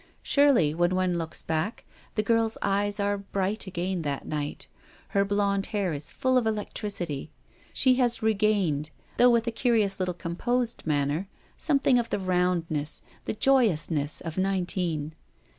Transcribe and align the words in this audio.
Surely, 0.23 0.73
when 0.73 0.95
one 0.95 1.19
looks 1.19 1.43
back, 1.43 1.83
the 2.15 2.23
girl's 2.23 2.57
eyes 2.63 2.99
are 2.99 3.19
bright 3.19 3.67
again 3.67 4.01
that 4.01 4.25
night; 4.25 4.65
her 5.09 5.23
blond 5.23 5.67
hair 5.67 5.93
is 5.93 6.11
full 6.11 6.39
of 6.39 6.47
electricity; 6.47 7.29
she 7.71 7.93
has 7.97 8.23
regained, 8.23 8.89
though 9.17 9.29
with 9.29 9.45
a 9.45 9.51
curious 9.51 9.99
little 9.99 10.15
com 10.15 10.35
posed 10.35 10.87
manner, 10.87 11.27
something 11.55 11.99
of 11.99 12.09
the 12.09 12.17
roundness, 12.17 13.03
the 13.25 13.33
joyousness, 13.33 14.21
of 14.21 14.39
nineteen. 14.39 15.13